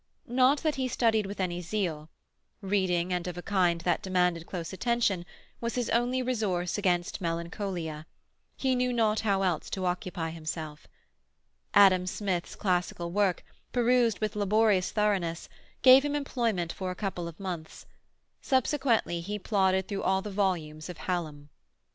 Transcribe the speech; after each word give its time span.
Not 0.25 0.63
that 0.63 0.77
he 0.77 0.87
studied 0.87 1.27
with 1.27 1.39
any 1.39 1.61
zeal; 1.61 2.09
reading, 2.59 3.13
and 3.13 3.27
of 3.27 3.37
a 3.37 3.43
kind 3.43 3.81
that 3.81 4.01
demanded 4.01 4.47
close 4.47 4.73
attention, 4.73 5.27
was 5.59 5.75
his 5.75 5.91
only 5.91 6.23
resource 6.23 6.75
against 6.75 7.21
melancholia; 7.21 8.07
he 8.57 8.73
knew 8.73 8.91
not 8.91 9.19
how 9.19 9.43
else 9.43 9.69
to 9.69 9.85
occupy 9.85 10.31
himself. 10.31 10.87
Adam 11.75 12.07
Smith's 12.07 12.55
classical 12.55 13.11
work, 13.11 13.45
perused 13.71 14.17
with 14.21 14.35
laborious 14.35 14.91
thoroughness, 14.91 15.47
gave 15.83 16.03
him 16.03 16.15
employment 16.15 16.73
for 16.73 16.89
a 16.89 16.95
couple 16.95 17.27
of 17.27 17.39
months; 17.39 17.85
subsequently 18.41 19.21
he 19.21 19.37
plodded 19.37 19.87
through 19.87 20.01
all 20.01 20.23
the 20.23 20.31
volumes 20.31 20.89
of 20.89 20.97
Hallam. 20.97 21.49